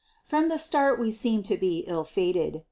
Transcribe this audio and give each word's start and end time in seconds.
From 0.23 0.49
the 0.49 0.57
start 0.57 0.97
we 0.99 1.11
seemed 1.11 1.45
to 1.45 1.57
be 1.57 1.83
ill 1.85 2.03
fated. 2.05 2.59